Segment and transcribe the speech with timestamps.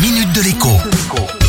[0.00, 1.47] minute de l'écho.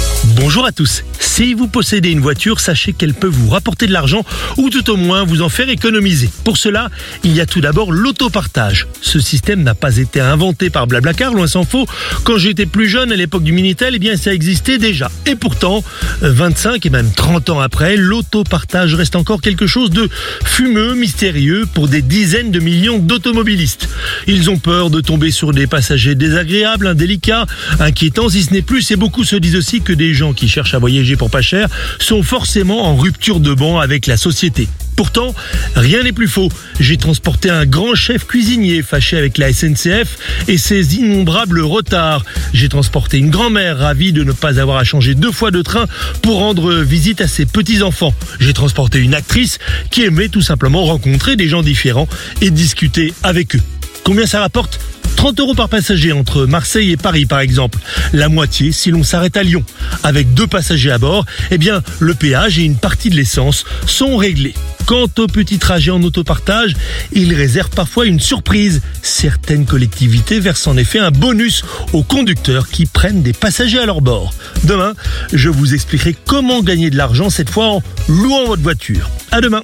[0.50, 1.04] Bonjour à tous.
[1.20, 4.26] Si vous possédez une voiture, sachez qu'elle peut vous rapporter de l'argent
[4.58, 6.28] ou tout au moins vous en faire économiser.
[6.44, 6.90] Pour cela,
[7.24, 8.88] il y a tout d'abord l'autopartage.
[9.00, 11.86] Ce système n'a pas été inventé par Blablacar, loin s'en faut.
[12.24, 15.12] Quand j'étais plus jeune, à l'époque du Minitel, eh bien ça existait déjà.
[15.28, 15.84] Et pourtant,
[16.22, 20.10] 25 et même 30 ans après, l'autopartage reste encore quelque chose de
[20.44, 23.88] fumeux, mystérieux pour des dizaines de millions d'automobilistes.
[24.26, 27.46] Ils ont peur de tomber sur des passagers désagréables, indélicats,
[27.80, 30.74] inquiétants si ce n'est plus, et beaucoup se disent aussi que des gens qui cherchent
[30.74, 31.68] à voyager pour pas cher
[32.00, 34.68] sont forcément en rupture de banc avec la société.
[34.96, 35.34] Pourtant,
[35.76, 36.50] rien n'est plus faux.
[36.80, 40.18] J'ai transporté un grand chef cuisinier fâché avec la SNCF
[40.48, 42.26] et ses innombrables retards.
[42.54, 45.86] J'ai transporté une grand-mère ravie de ne pas avoir à changer deux fois de train
[46.22, 48.14] pour rendre visite à ses petits-enfants.
[48.40, 49.60] J'ai transporté une actrice
[49.92, 52.08] qui aimait tout simplement rencontrer des gens différents
[52.42, 53.62] et discuter avec eux.
[54.04, 54.80] Combien ça rapporte?
[55.20, 57.78] 30 euros par passager entre Marseille et Paris par exemple.
[58.14, 59.66] La moitié si l'on s'arrête à Lyon.
[60.02, 64.16] Avec deux passagers à bord, eh bien le péage et une partie de l'essence sont
[64.16, 64.54] réglés.
[64.86, 66.74] Quant au petit trajet en autopartage,
[67.12, 68.82] il réserve parfois une surprise.
[69.02, 74.00] Certaines collectivités versent en effet un bonus aux conducteurs qui prennent des passagers à leur
[74.00, 74.34] bord.
[74.64, 74.94] Demain,
[75.34, 79.10] je vous expliquerai comment gagner de l'argent cette fois en louant votre voiture.
[79.32, 79.64] À demain.